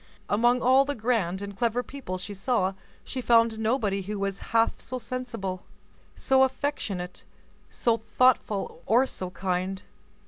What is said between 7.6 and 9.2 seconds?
so thoughtful, or